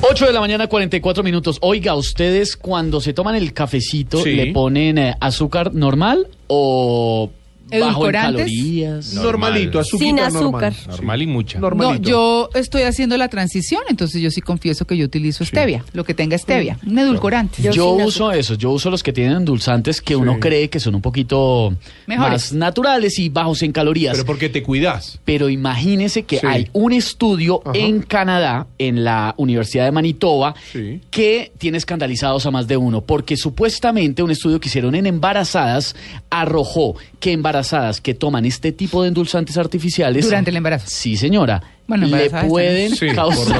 [0.00, 1.58] 8 de la mañana, 44 minutos.
[1.60, 4.32] Oiga, ¿ustedes cuando se toman el cafecito Sí.
[4.32, 7.30] le ponen eh, azúcar normal o
[7.70, 8.44] bajo en ¿Edulcorantes?
[8.46, 9.14] calorías?
[9.14, 10.06] Normalito, azúcar.
[10.06, 10.72] Sin azúcar.
[10.88, 11.58] Normal y mucha.
[11.58, 12.08] No, Normalito.
[12.08, 16.14] yo estoy haciendo la transición, entonces yo sí confieso que yo utilizo stevia, lo que
[16.14, 17.62] tenga stevia, un edulcorante.
[17.62, 20.80] Yo, Yo sin uso esos, yo uso los que tienen endulzantes que uno cree que
[20.80, 21.74] son un poquito
[22.06, 22.32] Mejores.
[22.32, 24.14] más naturales y bajos en calorías.
[24.14, 25.18] Pero porque te cuidas.
[25.24, 26.46] Pero imagínese que Sí.
[26.46, 27.76] hay un estudio Ajá.
[27.78, 31.00] en Canadá, en la Universidad de Manitoba, Sí.
[31.10, 35.94] que tiene escandalizados a más de uno, porque supuestamente un estudio que hicieron en embarazadas
[36.30, 37.57] arrojó que embarazadas
[38.02, 40.86] que toman este tipo de endulzantes artificiales Durante el embarazo.
[40.88, 41.62] Sí, señora.
[41.86, 42.94] Bueno, le embarazadas pueden.
[42.96, 43.58] Sí, causar.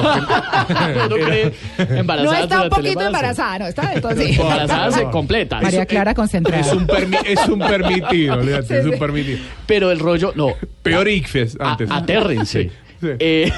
[1.05, 4.29] Uno cree embarazadas No está un poquito embarazada, no está entonces.
[4.39, 5.59] Embarazadas se completa.
[5.61, 6.61] María Clara concentrada.
[6.61, 8.99] Es un, permi- es un permitido, olvídate, Sí, es un sí.
[8.99, 9.39] permitido.
[9.65, 10.53] Pero el rollo, no.
[10.83, 11.89] Peor ICFES A- antes.
[11.91, 12.63] atérrense.
[12.63, 12.69] Sí,
[13.01, 13.07] sí.
[13.19, 13.51] Eh,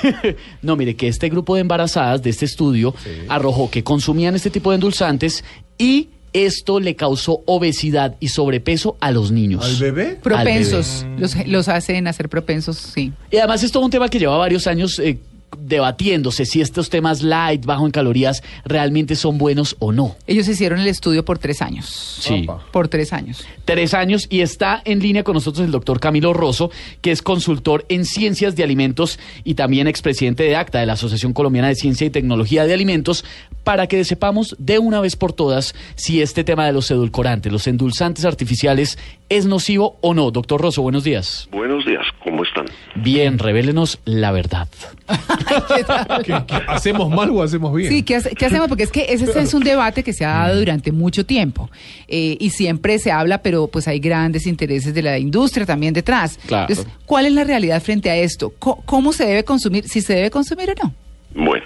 [0.62, 2.94] no, mire, que este grupo de embarazadas de este estudio
[3.28, 5.44] arrojó que consumían este tipo de endulzantes
[5.78, 9.63] y esto le causó obesidad y sobrepeso a los niños.
[9.63, 10.19] ¿Al bebé?
[10.21, 13.11] Propensos, los, los hacen hacer propensos, sí.
[13.29, 15.19] Y además es todo un tema que lleva varios años eh,
[15.57, 20.16] debatiéndose si estos temas light, bajo en calorías, realmente son buenos o no.
[20.27, 21.85] Ellos hicieron el estudio por tres años.
[21.88, 22.43] Sí.
[22.43, 22.66] Opa.
[22.71, 23.45] Por tres años.
[23.66, 26.71] Tres años y está en línea con nosotros el doctor Camilo Rosso,
[27.02, 31.33] que es consultor en ciencias de alimentos y también expresidente de ACTA, de la Asociación
[31.33, 33.25] Colombiana de Ciencia y Tecnología de Alimentos,
[33.63, 37.67] para que sepamos de una vez por todas si este tema de los edulcorantes, los
[37.67, 38.97] endulzantes artificiales,
[39.30, 40.31] es nocivo o no.
[40.31, 41.47] Doctor Rosso, buenos días.
[41.52, 42.65] Buenos días, ¿cómo están?
[42.95, 44.67] Bien, revélenos la verdad.
[46.25, 47.92] ¿Qué- qué- ¿Hacemos mal o hacemos bien?
[47.92, 48.67] Sí, ¿qué, hace- qué hacemos?
[48.67, 51.70] Porque es que ese es un debate que se ha dado durante mucho tiempo
[52.08, 56.39] eh, y siempre se habla, pero pues hay grandes intereses de la industria también detrás.
[56.48, 56.67] Claro.
[56.70, 58.53] Entonces, ¿cuál es la realidad frente a esto?
[58.59, 59.88] ¿Cómo se debe consumir?
[59.88, 60.94] ¿Si se debe consumir o no?
[61.33, 61.64] Bueno,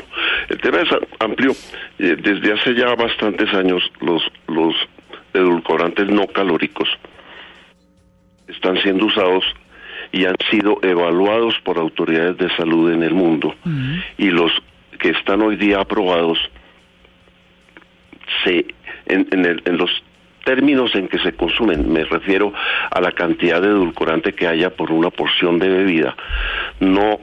[0.49, 0.89] el tema es
[1.19, 1.51] amplio.
[1.97, 4.75] Eh, Desde hace ya bastantes años los, los
[5.33, 6.87] edulcorantes no calóricos
[8.47, 9.43] están siendo usados
[10.15, 13.53] y han sido evaluados por autoridades de salud en el mundo
[14.17, 14.51] y los
[14.99, 16.37] que están hoy día aprobados
[18.43, 18.65] se
[19.07, 19.89] en, en el- en los
[20.45, 22.53] términos en que se consumen, me refiero
[22.91, 26.15] a la cantidad de edulcorante que haya por una porción de bebida,
[26.79, 27.19] no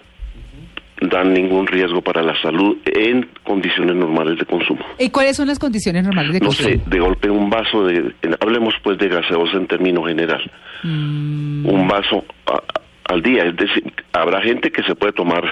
[1.00, 4.84] dan ningún riesgo para la salud en condiciones normales de consumo.
[4.98, 6.68] ¿Y cuáles son las condiciones normales de No consumo?
[6.68, 10.42] sé, de golpe un vaso de, hablemos pues de gaseosa en términos general,
[10.84, 11.64] Mm.
[11.66, 12.62] un vaso a-
[13.04, 15.44] al día, es decir, habrá gente que se puede tomar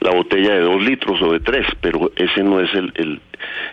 [0.00, 3.20] la botella de dos litros o de tres, pero ese no es el, el,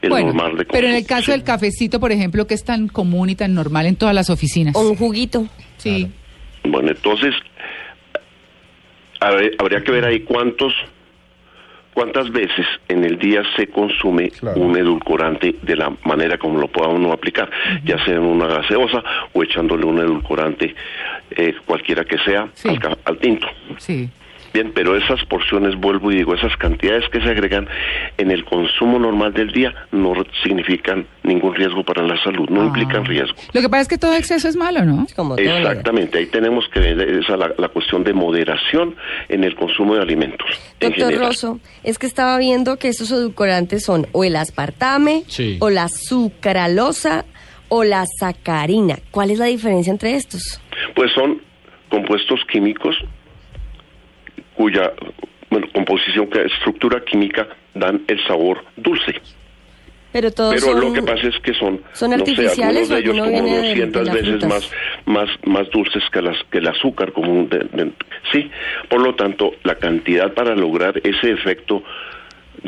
[0.01, 2.87] el Bueno, normal de pero en el caso del cafecito, por ejemplo, que es tan
[2.87, 4.75] común y tan normal en todas las oficinas.
[4.75, 5.47] O un juguito.
[5.77, 6.09] Sí.
[6.63, 7.33] Bueno, entonces
[9.19, 10.73] hab- habría que ver ahí cuántos
[11.97, 14.61] cuántas veces en el día se consume Claro.
[14.61, 17.49] un edulcorante de la manera como lo pueda uno aplicar,
[17.83, 19.03] ya sea en una gaseosa
[19.33, 20.75] o echándole un edulcorante
[21.31, 22.69] eh, cualquiera que sea Sí.
[22.69, 23.47] al, al tinto.
[23.77, 24.07] Sí.
[24.57, 27.67] Bien, pero esas porciones, vuelvo y digo, esas cantidades que se agregan
[28.17, 30.13] en el consumo normal del día no
[30.43, 32.65] significan ningún riesgo para la salud, no Ah.
[32.65, 33.35] implican riesgo.
[33.53, 35.05] Lo que pasa es que todo exceso es malo, ¿no?
[35.15, 35.35] Como.
[35.37, 38.95] Exactamente, ahí tenemos que ver esa la, la cuestión de moderación
[39.29, 40.47] en el consumo de alimentos.
[40.79, 41.13] en Doctor.
[41.19, 45.57] Rosso, es que estaba viendo que estos edulcorantes son o el aspartame, Sí.
[45.59, 47.25] o la sucralosa,
[47.69, 48.95] o la sacarina.
[49.11, 50.59] ¿Cuál es la diferencia entre estos?
[50.95, 51.41] Pues son
[51.89, 52.95] compuestos químicos
[54.57, 54.91] cuya
[55.49, 59.13] bueno, composición, que estructura química dan el sabor dulce.
[60.11, 60.81] Pero todos Pero son...
[60.81, 62.31] lo que pasa es que son, ¿son no sé,
[62.63, 64.49] algunos de ellos como viene de- de 200 las veces frutas?
[64.49, 64.71] más,
[65.05, 67.47] más, más dulces que, las, que el azúcar común.
[67.49, 67.91] de-
[68.31, 68.49] sí,
[68.89, 71.83] por lo tanto, la cantidad para lograr ese efecto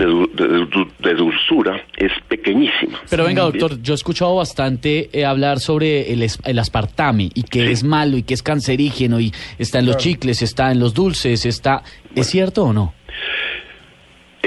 [0.06, 3.00] de, de- de- dulzura es pequeñísima.
[3.10, 7.66] Pero venga, doctor, yo he escuchado bastante eh, hablar sobre el, el aspartame y que
[7.66, 7.72] Sí.
[7.72, 11.46] es malo y que es cancerígeno y está en los chicles, está en los dulces,
[11.46, 11.84] está...
[12.16, 12.94] ¿Es cierto o no?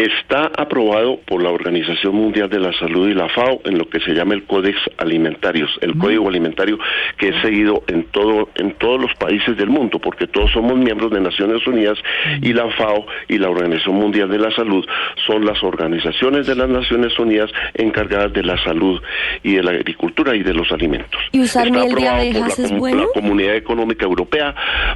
[0.02, 4.00] Está aprobado por la Organización Mundial de la Salud y la FAO en lo que
[4.00, 6.76] se llama el Códex Alimentarios, el Código Alimentario
[7.16, 11.12] que es seguido en todo en todos los países del mundo, porque todos somos miembros
[11.12, 11.98] de Naciones Unidas
[12.40, 14.84] y la FAO y la Organización Mundial de la Salud
[15.24, 19.00] son las organizaciones de las Naciones Unidas encargadas de la salud
[19.44, 21.20] y de la agricultura y de los alimentos.
[21.30, 23.02] ¿Y usar Está miel de aprobado por abejas la, es bueno?
[23.02, 24.52] la Comunidad Económica Europea,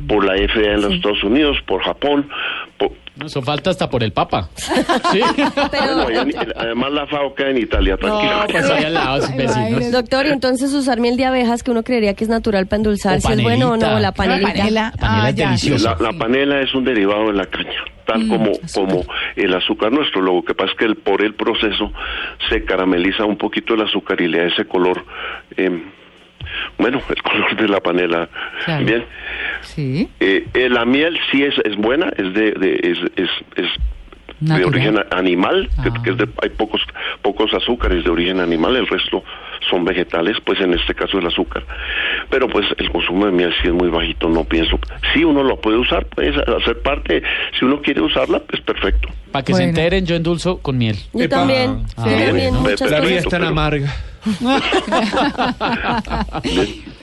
[0.09, 0.97] por la FDA en los.
[0.97, 2.29] Estados Unidos, por Japón, por,
[3.17, 4.51] No, Eso falta hasta por el Papa.
[4.57, 5.21] Sí.
[5.71, 8.41] Pero, Bueno, allá en- además la FAO queda en Italia, tranquilo.
[8.41, 9.57] No, pues ahí al lado, Ay, vecinos.
[9.57, 9.91] imagínese.
[9.91, 13.21] doctor, y entonces usar miel de abejas que uno creería que es natural para endulzar,
[13.23, 14.01] si es bueno o no, panelita.
[14.01, 14.43] la panela.
[14.49, 15.47] La panela Ah, es ya.
[15.47, 15.97] deliciosa.
[15.99, 17.71] La, la panela es un derivado de la caña,
[18.07, 18.69] tal Mm, como, azúcar.
[18.75, 19.05] como
[19.37, 20.21] el azúcar nuestro.
[20.21, 21.91] Lo que pasa es que el, por el proceso
[22.51, 25.03] se carameliza un poquito el azúcar y le da ese color.
[25.57, 25.91] em,
[26.79, 28.29] bueno, el color de la panela.
[28.65, 28.85] Claro.
[28.85, 29.05] Bien.
[29.63, 30.09] Sí.
[30.21, 33.71] Eh, eh, la miel sí es, es buena, es de, de- es, es, es
[34.41, 36.03] de origen animal, que- Ah.
[36.05, 36.83] que es de- hay pocos
[37.23, 39.25] pocos azúcares de origen animal, el resto
[39.71, 41.65] son vegetales, pues en este caso el azúcar.
[42.31, 44.79] Pero pues el consumo de miel sí es muy bajito, no pienso.
[45.15, 47.23] Sí, uno lo puede usar, puede hacer parte,
[47.59, 49.09] si uno quiere usarla, pues perfecto.
[49.31, 49.65] Para que Bueno.
[49.65, 50.97] se enteren, yo endulzo con miel.
[51.13, 51.37] Yo Epa.
[51.39, 51.85] también.
[51.97, 52.61] Ah, bien, también, ¿no?
[52.63, 53.95] muchas La vida es tan pero- amarga.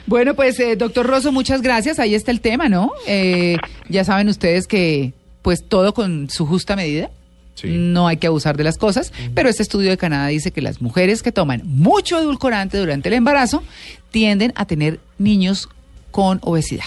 [0.06, 1.98] Bueno, pues, eh, doctor Rosso, muchas gracias.
[1.98, 2.92] Ahí está el tema, ¿no?
[3.06, 3.56] Eh,
[3.88, 7.08] ya saben ustedes que, pues, todo con su justa medida.
[7.54, 7.68] Sí.
[7.68, 10.82] No hay que abusar de las cosas, pero este estudio de Canadá dice que las
[10.82, 13.62] mujeres que toman mucho edulcorante durante el embarazo
[14.10, 15.68] tienden a tener niños
[16.10, 16.84] con obesidad.